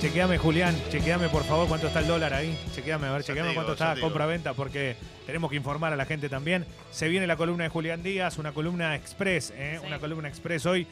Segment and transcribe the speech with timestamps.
[0.00, 2.58] Chequeame, Julián, chequeame por favor cuánto está el dólar ahí.
[2.74, 6.04] Chequeame, a ver, Ya chequeame digo, cuánto está compra-venta porque tenemos que informar a la
[6.04, 6.66] gente también.
[6.90, 9.78] Se viene la columna de Julián Díaz, una columna express, ¿eh?
[9.80, 9.86] Sí.
[9.86, 10.86] una columna express hoy.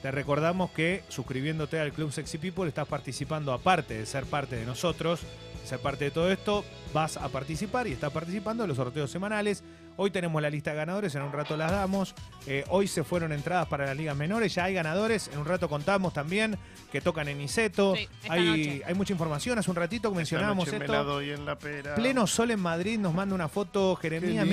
[0.00, 4.64] Te recordamos que suscribiéndote al Club Sexy People estás participando, aparte de ser parte de
[4.64, 5.20] nosotros,
[5.64, 9.62] ser parte de todo esto, vas a participar y estás participando en los sorteos semanales.
[9.96, 12.14] Hoy tenemos la lista de ganadores, en un rato las damos.
[12.48, 15.68] Eh, hoy se fueron entradas para las ligas menores, ya hay ganadores, en un rato
[15.68, 16.58] contamos también
[16.90, 17.94] que tocan en Iseto.
[17.94, 18.82] Sí, hay, noche.
[18.86, 21.12] hay mucha información, hace un ratito que mencionábamos Esta noche me la esto.
[21.12, 21.94] doy en la pera.
[21.94, 24.44] Pleno sol en Madrid, nos manda una foto Jeremía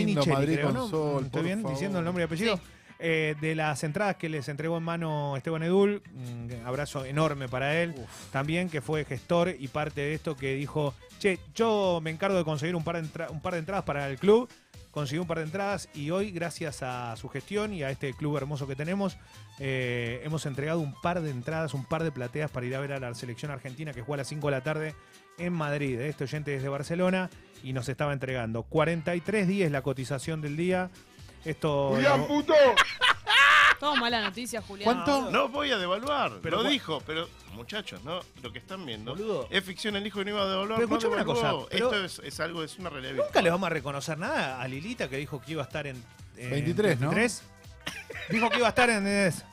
[0.62, 0.88] con ¿no?
[0.88, 1.74] sol, Estoy bien favor.
[1.76, 2.58] diciendo el nombre y apellido.
[2.58, 2.62] Sí.
[3.04, 7.82] Eh, de las entradas que les entregó en mano Esteban Edul, un abrazo enorme para
[7.82, 7.96] él.
[8.32, 12.44] También que fue gestor y parte de esto que dijo, che, yo me encargo de
[12.44, 14.48] conseguir un par de, un par de entradas para el club.
[14.92, 18.38] Consiguió un par de entradas y hoy, gracias a su gestión y a este club
[18.38, 19.18] hermoso que tenemos,
[19.58, 22.92] eh, hemos entregado un par de entradas, un par de plateas para ir a ver
[22.94, 24.96] a la selección argentina que juega a las 5 de la tarde
[25.40, 26.00] en Madrid.
[26.02, 27.32] Este oyente desde Barcelona
[27.64, 30.92] y nos estaba entregando 43 días la cotización del día.
[31.46, 31.98] Esto
[33.80, 34.86] Todo mala noticia, Julián.
[34.86, 35.32] ¿Cuánto?
[35.32, 36.34] No voy a devaluar.
[36.44, 38.20] Pero lo dijo, pero muchachos, ¿no?
[38.44, 39.16] Lo que están viendo.
[39.16, 39.48] Boludo.
[39.50, 40.78] Es ficción, el hijo que no iba a devaluar.
[40.78, 43.14] Pero no escuchame una cosa, pero- Esto es, es algo, es una realidad.
[43.14, 43.44] Nunca virtual.
[43.44, 45.96] le vamos a reconocer nada a Lilita que dijo que iba a estar en.
[46.38, 47.08] en 23, ¿no?
[47.10, 47.42] 23.
[48.30, 49.08] Dijo que iba a estar en.
[49.08, 49.44] es-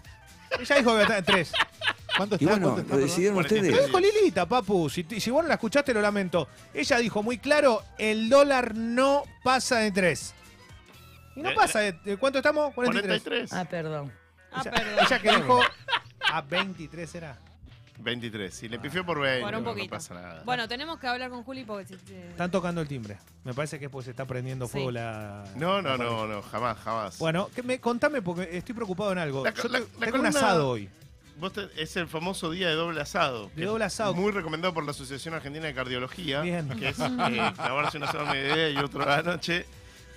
[0.60, 1.52] Ella dijo que iba a estar en 3.
[2.18, 2.50] ¿Cuánto Y está?
[2.50, 3.72] bueno, ¿Cuánto está, lo decidieron 43.
[3.72, 3.86] ustedes.
[3.86, 4.90] Dijo Lilita, papu.
[4.90, 6.48] Si, si vos no la escuchaste, lo lamento.
[6.74, 10.34] Ella dijo muy claro: el dólar no pasa de 3.
[11.38, 11.92] Y no Eh, pasa de.
[11.92, 12.74] de ¿Cuánto estamos?
[12.74, 13.22] 43.
[13.22, 13.52] 43.
[13.52, 14.12] Ah, perdón.
[14.50, 15.04] Ah, ella, perdón.
[15.06, 15.60] ella que dijo.
[16.32, 17.38] A 23 era.
[18.00, 18.52] 23.
[18.54, 19.90] Si le pifió por 20, Por un no, no poquito.
[19.90, 20.42] pasa nada.
[20.44, 21.94] Bueno, tenemos que hablar con Juli porque...
[22.30, 23.18] Están tocando el timbre.
[23.44, 24.72] Me parece que pues se está prendiendo Sí.
[24.72, 25.44] fuego la.
[25.56, 27.18] no, no, la no, no, jamás, jamás.
[27.18, 29.44] Bueno, que me, contame porque estoy preocupado en algo.
[29.44, 30.88] La- Yo la- te- la tengo un columna- asado hoy.
[31.38, 33.50] Vos te- es el famoso día de doble asado.
[33.54, 34.14] que doble es asado.
[34.14, 36.40] Muy recomendado por la Asociación Argentina de Cardiología.
[36.42, 36.68] Bien.
[36.78, 37.04] Que es eh,
[37.56, 39.64] clavarse un asado a mediodía y otro a la noche.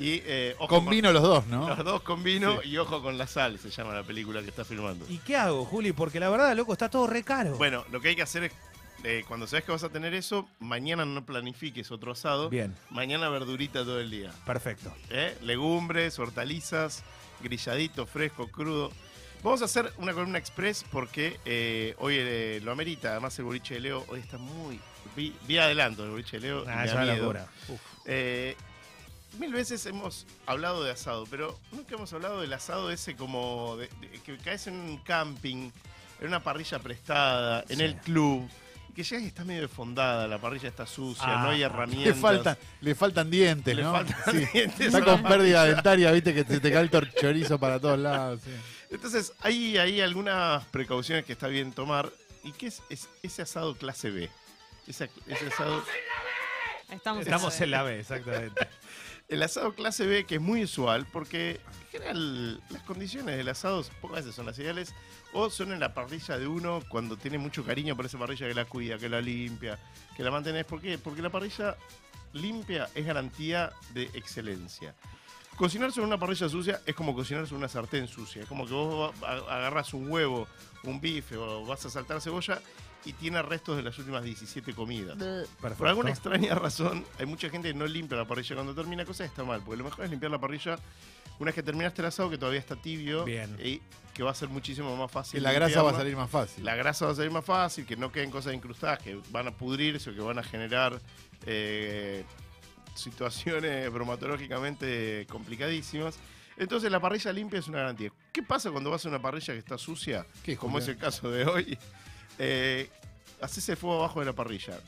[0.02, 1.68] Y eh, ojo Con vino los dos, ¿no?
[1.70, 4.66] Los dos con vino y ojo con la sal, se llama la película que está
[4.66, 5.06] filmando.
[5.08, 5.92] ¿Y qué hago, Juli?
[5.92, 7.56] Porque la verdad, loco, está todo re caro.
[7.58, 8.52] Bueno, lo que hay que hacer es,
[9.04, 12.50] eh, cuando sabes que vas a tener eso, mañana no planifiques otro asado.
[12.50, 14.32] Bien, Mañana verdurita todo el día.
[14.46, 14.92] perfecto.
[15.12, 15.38] ¿eh?
[15.44, 17.04] Legumbres, hortalizas,
[17.42, 18.92] grilladito, fresco, crudo.
[19.44, 23.12] Vamos a hacer una columna express porque eh, hoy eh, lo amerita.
[23.12, 24.80] Además, el boliche de Leo hoy está muy.
[25.16, 26.64] Vi, vi adelanto el boliche de Leo.
[26.68, 27.18] Ah, la miedo.
[27.18, 27.48] locura.
[29.40, 33.90] Mil veces hemos hablado de asado, pero nunca hemos hablado del asado ese como de-
[34.02, 35.72] de- que caes en un camping,
[36.20, 37.84] en una parrilla prestada, en Sí.
[37.84, 38.48] el club,
[38.90, 41.64] y que llegas y está medio desfondada, la parrilla está sucia, Ah, no hay le
[41.66, 42.16] herramientas.
[42.16, 43.92] Le faltan, le faltan dientes, Le ¿no?
[43.94, 44.46] faltan Sí.
[44.54, 48.42] dientes Está con pérdida dentaria, viste, que te, te cae el chorizo para todos lados.
[48.44, 48.52] sí.
[48.90, 52.12] Entonces, hay, hay algunas precauciones que está bien tomar.
[52.44, 54.30] ¿Y qué es, es- ese asado clase B?
[54.88, 55.82] Esa- ese asado,
[56.90, 58.68] Estamos, en la B, exactamente.
[59.32, 63.82] El asado clase B, que es muy usual, porque en general las condiciones del asado
[64.02, 64.94] pocas veces son las ideales,
[65.32, 68.54] o son en la parrilla de uno cuando tiene mucho cariño por esa parrilla que
[68.54, 69.80] la cuida, que la limpia,
[70.18, 70.66] que la mantenés.
[70.66, 70.98] ¿Por qué?
[70.98, 71.78] Porque la parrilla
[72.34, 74.94] limpia es garantía de excelencia.
[75.56, 78.42] Cocinar sobre una parrilla sucia es como cocinar sobre una sartén sucia.
[78.42, 80.46] Es como que vos agarras un huevo,
[80.84, 82.62] un bife o vas a saltar cebolla
[83.06, 85.18] y tiene restos de las últimas 17 comidas.
[85.18, 85.78] Perfecto.
[85.78, 89.26] Por alguna extraña razón, hay mucha gente que no limpia la parrilla cuando termina, cosa
[89.26, 90.78] está mal, porque lo mejor es limpiar la parrilla
[91.40, 93.58] una vez que terminaste el asado, que todavía está tibio, Bien.
[93.64, 93.82] y
[94.14, 95.40] que va a ser muchísimo más fácil.
[95.40, 96.64] Y la grasa va a salir más fácil.
[96.64, 99.52] La grasa va a salir más fácil, que no queden cosas incrustadas que van a
[99.52, 101.02] pudrirse o que van a generar
[101.48, 102.24] eh,
[102.94, 106.20] situaciones bromatológicamente complicadísimas.
[106.58, 108.12] Entonces la parrilla limpia es una garantía.
[108.32, 111.32] ¿Qué pasa cuando vas a una parrilla que está sucia, ¿Qué, como es el caso
[111.32, 111.78] de hoy?
[112.40, 112.90] Eh,
[113.42, 114.80] haces el fuego abajo de la parrilla.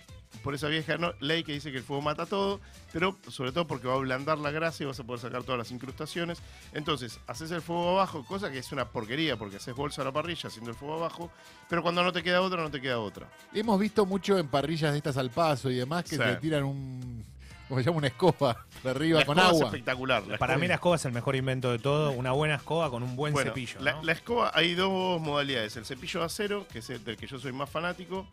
[0.43, 2.59] Por esa vieja no- ley que dice que el fuego mata todo,
[2.91, 5.59] pero sobre todo porque va a ablandar la grasa y vas a poder sacar todas
[5.59, 6.39] las incrustaciones.
[6.73, 10.11] Entonces, haces el fuego abajo, cosa que es una porquería porque haces bolsa a la
[10.11, 11.31] parrilla haciendo el fuego abajo,
[11.69, 13.29] pero cuando no te queda otra, no te queda otra.
[13.53, 16.21] Hemos visto mucho en parrillas de estas al paso y demás que Sí.
[16.21, 17.23] te tiran un.
[17.67, 17.97] Como se llama?
[17.97, 19.69] Una escoba de arriba La con escoba es agua.
[19.69, 20.21] espectacular.
[20.27, 20.61] la Para escoba.
[20.61, 22.11] mí la escoba es el mejor invento de todo.
[22.11, 23.79] Una buena escoba con un buen Bueno, cepillo.
[23.81, 24.03] la, ¿no?
[24.03, 27.39] la escoba hay dos modalidades: el cepillo de acero, que es el del que yo
[27.39, 28.27] soy más fanático,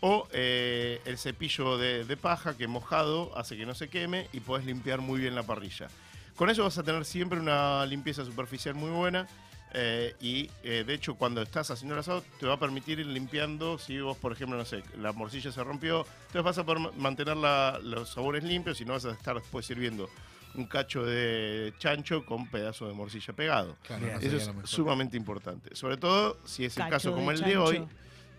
[0.00, 4.40] o eh, el cepillo de, de paja, que mojado hace que no se queme y
[4.40, 5.88] podés limpiar muy bien la parrilla.
[6.36, 9.28] Con eso vas a tener siempre una limpieza superficial muy buena.
[9.74, 13.06] Eh, y eh, de hecho, cuando estás haciendo el asado, te va a permitir ir
[13.06, 13.76] limpiando.
[13.78, 16.92] Si vos, por ejemplo, no sé, la morcilla se rompió, entonces vas a poder ma-
[16.96, 20.08] mantener la- los sabores limpios y no vas a estar después sirviendo
[20.54, 23.76] un cacho de chancho con pedazo de morcilla pegado.
[23.82, 24.18] Claro, Bien.
[24.20, 25.74] no Eso es sumamente importante.
[25.74, 27.84] Sobre todo si es el caso de como el de hoy,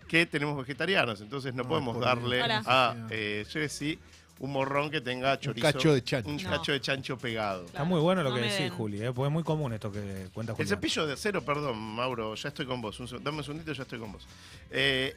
[0.08, 3.98] que tenemos vegetarianos, entonces no No, podemos darle a eh, Jessy
[4.38, 5.66] un morrón que tenga chorizo.
[5.66, 6.28] cacho de chancho.
[6.28, 6.50] Un No.
[6.50, 7.64] cacho de chancho pegado.
[7.66, 8.70] Está muy bueno lo No que decís, den.
[8.70, 9.12] Juli, ¿eh?
[9.12, 10.68] porque es muy común esto que cuenta El Juli.
[10.68, 12.98] cepillo de acero, perdón, Mauro, ya estoy con vos.
[13.00, 14.26] Un dame un segundito, ya estoy con vos.
[14.70, 15.14] Eh,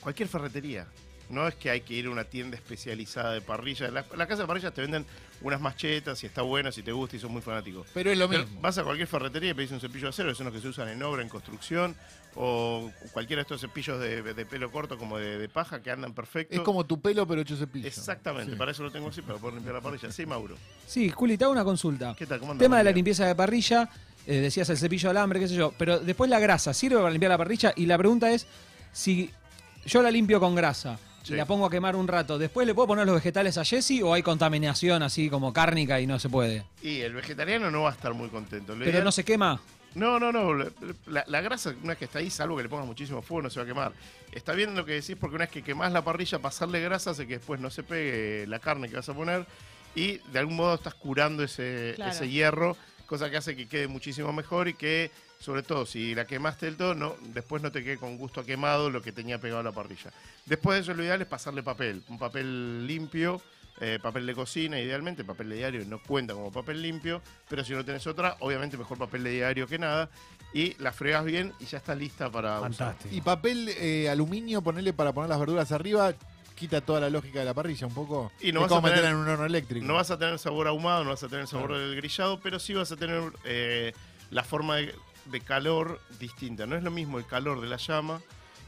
[0.00, 0.86] cualquier ferretería.
[1.32, 3.86] No es que hay que ir a una tienda especializada de parrilla.
[3.88, 5.06] En la, en la casa de parrillas te venden
[5.40, 7.86] unas machetas, si está buena, si te gusta y sos muy fanático.
[7.94, 8.60] Pero es lo Pero mismo.
[8.60, 10.68] vas a cualquier ferretería y pedís un cepillo de acero, que son los que se
[10.68, 11.96] usan en obra, en construcción,
[12.34, 16.12] o cualquiera de estos cepillos de, de pelo corto como de, de paja que andan
[16.12, 16.54] perfecto.
[16.54, 17.88] Es como tu pelo, pero hecho cepillo.
[17.88, 18.58] Exactamente, Sí.
[18.58, 20.12] para eso lo tengo así, para poder limpiar la parrilla.
[20.12, 20.56] Sí, Mauro.
[20.86, 22.14] Sí, Juli, te hago una consulta.
[22.16, 22.38] ¿Qué tal?
[22.40, 22.62] ¿Cómo andás?
[22.64, 23.88] Tema de la limpieza de parrilla,
[24.26, 27.10] eh, decías el cepillo de alambre, qué sé yo, pero después la grasa, ¿sirve para
[27.10, 27.72] limpiar la parrilla?
[27.74, 28.46] Y la pregunta es,
[28.92, 29.30] si
[29.86, 31.34] yo la limpio con grasa Sí.
[31.34, 34.02] y la pongo a quemar un rato, ¿después le puedo poner los vegetales a Jessy
[34.02, 36.64] o hay contaminación así como cárnica y no se puede?
[36.82, 38.74] Y el vegetariano no va a estar muy contento.
[38.78, 39.60] Pero ideal- no se quema.
[39.94, 40.54] No, no, no.
[41.06, 43.50] La, la grasa, una vez que está ahí, salvo que le pongas muchísimo fuego, no
[43.50, 43.92] se va a quemar.
[44.32, 47.26] Está bien lo que decís, porque una vez que quemás la parrilla, pasarle grasa hace
[47.26, 49.44] que después no se pegue la carne que vas a poner.
[49.94, 52.10] Y de algún modo estás curando ese, Claro.
[52.12, 52.74] ese hierro,
[53.12, 56.78] cosa que hace que quede muchísimo mejor y que, sobre todo, si la quemaste del
[56.78, 59.62] todo, no, después no te quede con gusto a quemado lo que tenía pegado a
[59.62, 60.10] la parrilla.
[60.46, 62.02] Después de eso, lo ideal es pasarle papel.
[62.08, 63.42] Un papel limpio.
[63.80, 67.72] eh, papel de cocina, idealmente, papel de diario no cuenta como papel limpio, pero si
[67.72, 70.08] no tenés otra, obviamente mejor papel de diario que nada,
[70.54, 72.72] y la fregas bien y ya está lista para usar.
[72.74, 73.14] Fantástico.
[73.14, 76.14] Y papel eh, aluminio, ponerle para poner las verduras arriba,
[76.54, 78.32] quita toda la lógica de la parrilla un poco.
[78.40, 79.86] Y no vas a tener- meterla en un horno eléctrico.
[79.86, 81.86] No vas a tener sabor ahumado, no vas a tener sabor Claro.
[81.88, 83.92] del grillado, pero sí vas a tener eh,
[84.30, 84.94] la forma de,
[85.26, 86.66] de calor distinta.
[86.66, 88.20] No es lo mismo el calor de la llama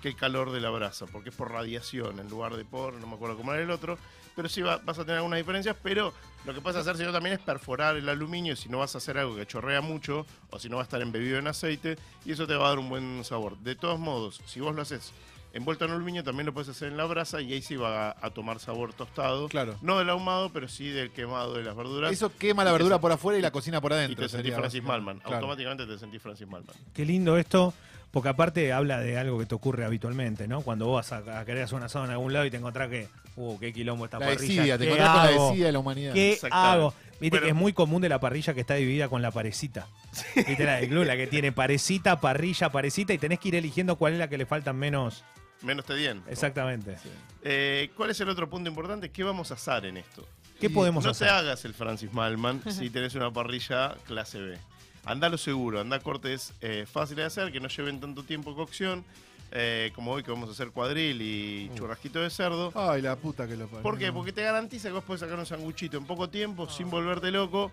[0.03, 3.07] que el calor de la brasa, porque es por radiación en lugar de por, no
[3.07, 3.97] me acuerdo cómo era el otro,
[4.37, 6.13] pero sí va- vas a tener algunas diferencias, pero
[6.45, 8.99] lo que puedes hacer si no también es perforar el aluminio si no vas a
[8.99, 11.97] hacer algo que chorrea mucho o si no va a estar embebido en aceite
[12.27, 13.57] y eso te va a dar un buen sabor.
[13.61, 15.11] De todos modos, si vos lo haces
[15.55, 18.17] envuelto en aluminio, también lo puedes hacer en la brasa y ahí sí va a,
[18.21, 19.49] a tomar sabor tostado.
[19.49, 19.77] Claro.
[19.83, 22.13] No del ahumado, pero sí del quemado de las verduras.
[22.13, 24.25] Eso quema la verdura por afuera y la cocina por y adentro.
[24.25, 24.83] te sentís Francis.
[24.83, 25.21] Malman.
[25.21, 25.37] Claro.
[25.37, 26.75] Automáticamente te sentís Francis Malman.
[26.93, 27.73] Qué lindo esto,
[28.11, 30.61] porque aparte habla de algo que te ocurre habitualmente, ¿no?
[30.63, 32.89] Cuando vos vas a, a querer hacer una zona en algún lado y te encontrás
[32.91, 34.43] que, uh, qué quilombo esta La parrilla.
[34.55, 35.47] desidia, te ¿qué encontrás con la hago?
[35.49, 36.13] desidia de la humanidad.
[36.15, 36.95] ¿Qué hago?
[37.21, 37.45] Viste Bueno.
[37.45, 39.87] que es muy común de la parrilla que está dividida con la parecita.
[40.35, 43.95] Viste la de Club, la que tiene parecita, parrilla, parecita y tenés que ir eligiendo
[43.97, 45.25] cuál es la que le faltan menos.
[45.63, 46.23] Menos te bien.
[46.29, 46.97] Exactamente.
[47.43, 49.11] Eh, ¿Cuál es el otro punto importante?
[49.11, 50.27] ¿Qué vamos a asar en esto?
[50.61, 51.29] ¿Qué podemos no hacer?
[51.29, 54.59] te hagas el Francis Malman si tenés una parrilla clase B.
[55.05, 58.57] Anda lo seguro, anda cortes eh, fáciles de hacer, que no lleven tanto tiempo de
[58.57, 59.05] cocción,
[59.53, 62.73] eh, como hoy que vamos a hacer cuadril y churrasquito de cerdo.
[62.75, 63.83] Ay, la puta que lo parió.
[63.83, 64.11] ¿Por qué?
[64.13, 66.73] Porque te garantiza que vos podés sacar un sanguchito en poco tiempo Ah.
[66.75, 67.71] sin volverte loco.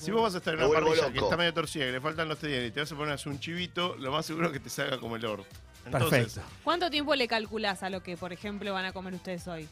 [0.00, 2.28] Si vos vas a estar en una parrilla que está medio torcida, que le faltan
[2.28, 4.52] los tedianos y te vas a poner a hacer un chivito, lo más seguro es
[4.54, 5.46] que te salga como el orto.
[5.86, 6.42] Entonces, Perfecto.
[6.64, 9.68] ¿Cuánto tiempo le calculás a lo que, por ejemplo, van a comer ustedes hoy?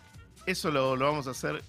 [0.46, 1.62] Eso lo, lo vamos a hacer,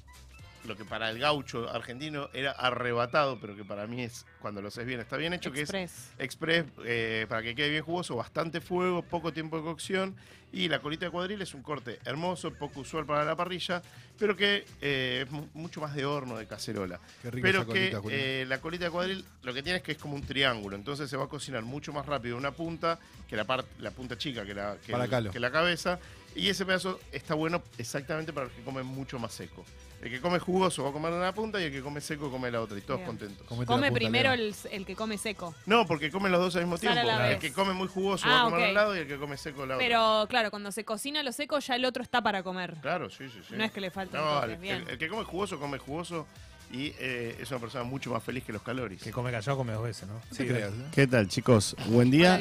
[0.66, 4.70] lo que para el gaucho argentino era arrebatado, pero que para mí es, cuando lo
[4.70, 6.12] haces bien, está bien hecho, que es Express.
[6.18, 10.16] express, eh, para que quede bien jugoso, bastante fuego, poco tiempo de cocción.
[10.54, 13.82] Y la colita de cuadril es un corte hermoso, poco usual para la parrilla,
[14.20, 17.00] pero que eh, es mu- mucho más de horno, de cacerola.
[17.24, 18.20] Qué rica Pero esa que colita, Julián.
[18.24, 21.10] eh, la colita de cuadril lo que tiene es que es como un triángulo, entonces
[21.10, 24.46] se va a cocinar mucho más rápido una punta que la, parte la punta chica,
[24.46, 25.32] que la, que, Para el- calo.
[25.32, 26.00] que la cabeza.
[26.36, 29.66] Y ese pedazo está bueno exactamente para el que come mucho más seco.
[30.02, 32.52] El que come jugoso va a comer una punta y el que come seco come
[32.52, 33.08] la otra, y todos Bien.
[33.08, 33.48] contentos.
[33.48, 35.56] Comete Come punta, primero el, el que come seco.
[35.66, 37.22] No, porque comen los dos al mismo Sale tiempo.
[37.24, 38.68] El que come muy jugoso Ah, va a comer ok.
[38.68, 39.86] al lado y el que come seco la otra.
[39.88, 42.76] Pero claro, cuando se cocina lo seco, ya el otro está para comer.
[42.82, 43.56] Claro, sí, sí, sí.
[43.56, 44.82] No es que le falte No, el, bien.
[44.84, 46.28] el- el que come jugoso, come jugoso
[46.72, 49.02] y eh, es una persona mucho más feliz que los caloris.
[49.04, 50.16] Que come callado, come dos veces, ¿no?
[50.16, 50.86] No te creas, ¿eh?
[50.92, 51.76] ¿Qué tal, chicos?
[51.88, 52.40] Buen día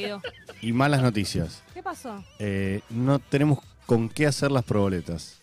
[0.61, 1.63] y malas noticias.
[1.75, 2.25] ¿Qué pasó?
[2.39, 5.41] Eh, no tenemos con qué hacer las proboletas.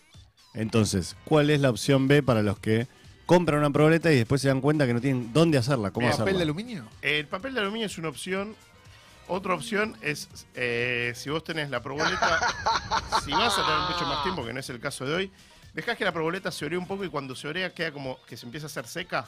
[0.54, 2.88] Entonces, ¿cuál es la opción B para los que
[3.26, 5.92] compran una proboleta y después se dan cuenta que no tienen dónde hacerla?
[5.92, 6.12] ¿Cómo Bien.
[6.12, 6.24] hacerla?
[6.24, 6.84] ¿Papel de aluminio?
[7.02, 8.56] El papel de aluminio es una opción.
[9.32, 12.40] Otra opción es eh, si vos tenés la proboleta,
[13.24, 15.32] si vas a tener mucho más tiempo, que no es el caso de hoy,
[15.72, 18.36] dejás que la proboleta se oree un poco y cuando se orea queda como que
[18.36, 19.26] se empieza a hacer seca.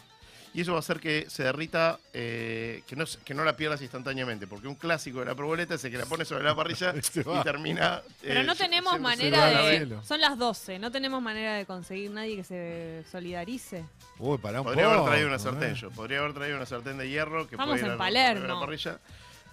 [0.54, 3.80] Y eso va a hacer que se derrita, eh, que, no, que no la pierdas
[3.80, 4.46] instantáneamente.
[4.46, 6.92] Porque un clásico de la proboleta es el que la pones sobre la parrilla
[7.40, 8.02] y termina.
[8.20, 9.98] Pero eh, no tenemos manera de...
[10.04, 13.86] Son las 12, no tenemos manera de conseguir nadie que se solidarice.
[14.18, 14.96] Uy, pará un Podría poco.
[14.98, 15.90] haber traído una sartén yo.
[15.90, 18.44] Podría haber traído una sartén de hierro que Estamos puede ir en a- Palermo.
[18.44, 18.98] a la parrilla.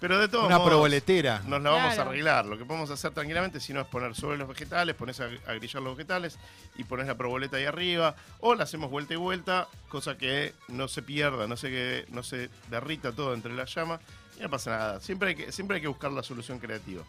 [0.00, 1.42] Pero de todos Una modos, proboletera.
[1.46, 2.46] nos la vamos a arreglar.
[2.46, 5.54] Lo que podemos hacer tranquilamente, si no es poner sobre los vegetales, pones a, a
[5.54, 6.38] grillar los vegetales
[6.76, 8.14] y pones la proboleta ahí arriba.
[8.40, 12.22] O la hacemos vuelta y vuelta, cosa que no se pierda, no se, que, no
[12.22, 14.00] se derrita todo entre las llamas.
[14.38, 15.00] Y no pasa nada.
[15.00, 17.02] Siempre hay que, siempre hay que buscar la solución creativa.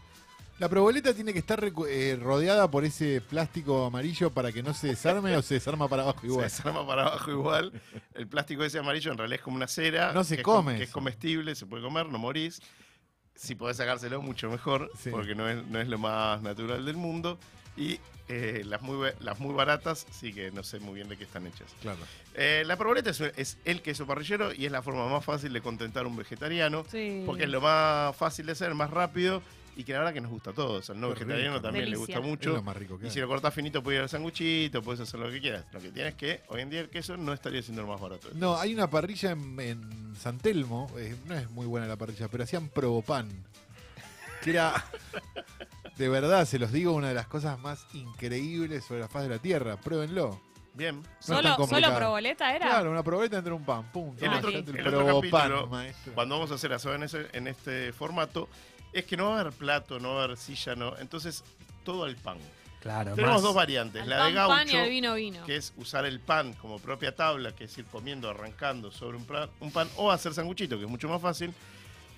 [0.62, 4.86] La proboleta tiene que estar eh, rodeada por ese plástico amarillo para que no se
[4.86, 6.44] desarme o se desarma para abajo Se igual.
[6.44, 7.72] desarma para abajo igual.
[8.14, 10.12] El plástico ese amarillo en realidad es como una cera.
[10.12, 12.62] No se que es come com- Que es comestible, se puede comer, no morís.
[13.34, 15.10] Si podés sacárselo, mucho mejor, Sí.
[15.10, 17.40] porque no es, no es lo más natural del mundo.
[17.76, 21.24] Y eh, las, muy, las muy baratas, sí que no sé muy bien de qué
[21.24, 21.74] están hechas.
[21.80, 21.98] Claro.
[22.34, 25.60] Eh, la proboleta es, es el queso parrillero y es la forma más fácil de
[25.60, 27.24] contentar a un vegetariano, Sí.
[27.26, 29.42] porque es lo más fácil de hacer, más rápido
[29.76, 30.88] y que la verdad que nos gusta a todos.
[30.90, 31.62] Al no Qué vegetariano rico.
[31.62, 32.52] también le gusta Es mucho.
[32.52, 33.14] lo más rico que Y hay.
[33.14, 35.64] si lo cortás finito, puedes ir al sanguchito, puedes hacer lo que quieras.
[35.72, 38.28] Lo que tienes que, hoy en día el queso no estaría siendo el más barato.
[38.34, 42.28] No, hay una parrilla en, en San Telmo, eh, no es muy buena la parrilla,
[42.28, 43.28] pero hacían probopan.
[44.42, 44.84] Que era,
[45.96, 49.28] de verdad, se los digo, una de las cosas más increíbles sobre la faz de
[49.28, 49.76] la tierra.
[49.76, 50.40] Pruébenlo.
[50.74, 50.96] Bien.
[50.96, 51.96] No es ¿Solo, tan ¿Solo complicado.
[51.98, 52.66] proboleta era?
[52.66, 53.92] Claro, una proboleta entre un pan.
[53.92, 54.16] Pum.
[54.20, 54.56] El Ah, otro, sí.
[54.56, 56.12] el el otro probopan, capítulo, maestro.
[56.14, 58.48] cuando vamos a hacer asado en, ese- en este formato,
[58.92, 60.96] es que no va a haber plato, no va a haber silla, no.
[60.98, 61.42] Entonces,
[61.84, 62.38] todo al pan.
[62.80, 63.42] Claro, Tenemos más.
[63.42, 64.02] dos variantes.
[64.02, 65.44] Al La pan, de gaucho, pan y al vino, vino.
[65.46, 69.24] que es usar el pan como propia tabla, que es ir comiendo, arrancando sobre un,
[69.24, 71.54] pan, o hacer sanguchito, que es mucho más fácil.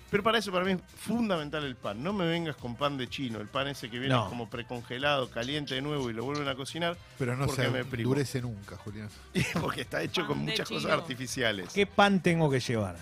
[0.09, 2.01] Pero para eso, para mí es fundamental el pan.
[2.01, 4.27] No me vengas con pan de chino, el pan ese que viene No.
[4.29, 7.85] como precongelado, caliente de nuevo y lo vuelven a cocinar, Pero no porque se me
[7.85, 8.11] privo.
[8.11, 9.09] endurece nunca, Julián.
[9.61, 10.93] porque está hecho Pan con de muchas cosas chino.
[10.93, 11.73] artificiales.
[11.73, 12.97] ¿Qué pan tengo que llevar?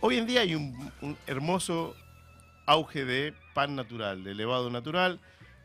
[0.00, 1.96] Hoy en día hay un, un hermoso
[2.66, 5.20] auge de pan natural, de levado natural.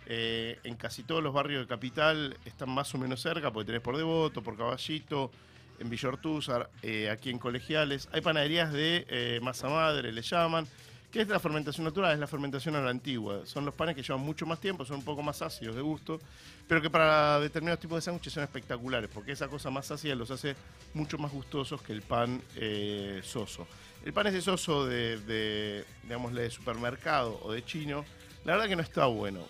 [0.09, 3.81] Eh, en casi todos los barrios de Capital están más o menos cerca, porque tenés
[3.81, 5.31] por Devoto, por Caballito,
[5.79, 8.07] en Villortúzar, eh, aquí en Colegiales.
[8.13, 10.65] Hay panaderías de eh, masa madre, le llaman,
[11.11, 13.41] que es la fermentación natural, es la fermentación a la antigua.
[13.45, 16.21] Son los panes que llevan mucho más tiempo, son un poco más ácidos de gusto,
[16.69, 20.31] pero que para determinados tipos de sándwiches son espectaculares, porque esa cosa más ácida los
[20.31, 20.55] hace
[20.93, 22.41] mucho más gustosos que el pan
[23.23, 23.67] soso.
[24.05, 28.05] El pan ese soso de, de, de supermercado o de chino,
[28.45, 29.41] la verdad que no está bueno.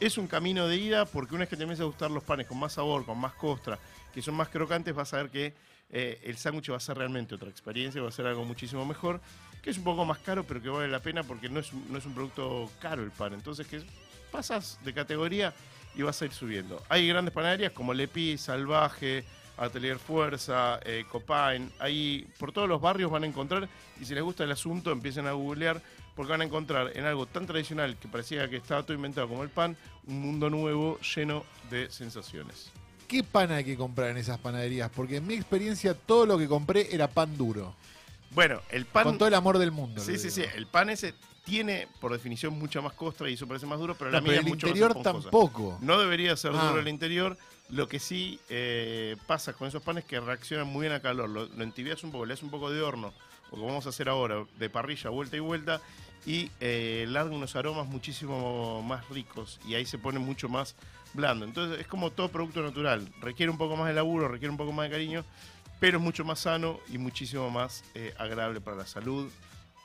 [0.00, 2.46] Es un camino de ida porque una vez que te empiezas a gustar los panes
[2.46, 3.78] con más sabor, con más costra,
[4.14, 5.54] que son más crocantes, vas a ver que
[5.90, 9.20] eh, el sándwich va a ser realmente otra experiencia, va a ser algo muchísimo mejor,
[9.60, 11.90] que es un poco más caro, pero que vale la pena porque no es, un-
[11.92, 13.34] no es un producto caro el pan.
[13.34, 13.82] Entonces, que
[14.30, 15.52] pasas de categoría
[15.96, 16.80] y vas a ir subiendo.
[16.88, 19.24] Hay grandes panaderías como Lepi, Salvaje,
[19.58, 21.70] Atelier Fuerza, eh, Copain.
[21.78, 23.68] Ahí por todos los barrios van a encontrar,
[24.00, 25.82] y si les gusta el asunto, empiecen a googlear,
[26.14, 29.42] porque van a encontrar en algo tan tradicional que parecía que estaba todo inventado como
[29.42, 32.70] el pan, un mundo nuevo lleno de sensaciones.
[33.06, 34.90] ¿Qué pan hay que comprar en esas panaderías?
[34.94, 37.74] Porque en mi experiencia todo lo que compré era pan duro.
[38.32, 39.04] Bueno, el pan.
[39.04, 40.02] Con todo el amor del mundo.
[40.02, 40.42] Sí, sí, sí.
[40.54, 44.10] El pan ese tiene, por definición, mucha más costra y eso parece más duro, pero
[44.10, 45.78] la No, pero el es mucho interior más tampoco.
[45.80, 46.68] No debería ser Ah.
[46.68, 47.38] duro el interior.
[47.70, 51.28] Lo que sí eh, pasa con esos panes que reaccionan muy bien a calor.
[51.28, 53.12] Lo, entibias un poco, le das un poco de horno,
[53.48, 55.80] o como vamos a hacer ahora, de parrilla, vuelta y vuelta,
[56.24, 59.60] y eh, larga unos aromas muchísimo más ricos.
[59.66, 60.76] Y ahí se pone mucho más
[61.12, 61.44] blando.
[61.44, 63.06] Entonces es como todo producto natural.
[63.20, 65.24] Requiere un poco más de laburo, requiere un poco más de cariño,
[65.80, 69.30] pero es mucho más sano y muchísimo más eh, agradable para la salud,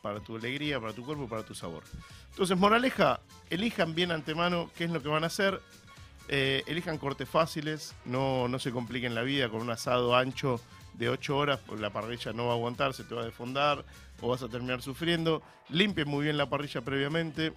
[0.02, 1.84] para tu alegría, para tu cuerpo, para tu sabor.
[2.30, 5.62] Entonces, moraleja, elijan bien antemano qué es lo que van a hacer.
[6.30, 10.60] Eh, elijan cortes fáciles, no, no se compliquen la vida con un asado ancho
[10.94, 13.84] de 8 horas, la parrilla no va a aguantar, se te va a desfondar
[14.22, 15.42] o vas a terminar sufriendo.
[15.70, 17.54] Limpien muy bien la parrilla previamente.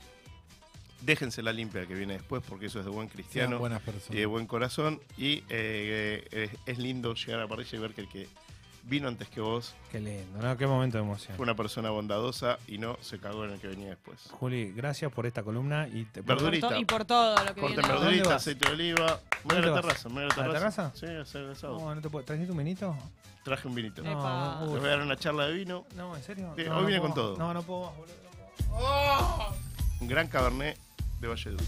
[1.03, 3.61] Déjensela limpia que viene después, porque eso es de buen cristiano
[4.11, 5.01] y de buen corazón.
[5.17, 8.27] Y eh, eh, es lindo llegar a la parrilla y ver que el que
[8.89, 10.57] vino antes que vos Qué lindo, ¿no?
[10.57, 11.37] Qué momento de emoción.
[11.37, 14.19] fue una persona bondadosa y no se cagó en el que venía después.
[14.31, 16.23] Juli, gracias por esta columna y te.
[16.23, 16.79] Por verdurita.
[16.79, 17.95] y por todo lo que Corte viene ahora.
[17.95, 19.21] ¿Dónde verdurita, aceite de oliva.
[19.45, 20.91] Voy a ¿Dónde la terraza, me voy a la ¿A la terraza.
[20.93, 21.07] terraza?
[21.07, 21.79] Sí, a hacer asado.
[21.81, 22.25] No, no te puedo.
[22.25, 22.97] ¿Trajiste un vinito?
[23.45, 24.03] Traje un vinito.
[24.03, 24.05] Eh.
[24.05, 25.85] No, Les voy a dar una charla de vino.
[25.97, 26.53] no, ¿en serio?
[26.57, 27.15] Sí, No, hoy no viene puedo con más.
[27.15, 27.37] todo.
[27.39, 29.55] No, no puedo más, boludo.
[30.01, 30.79] Un gran cabernet
[31.21, 31.65] de Valle Duco.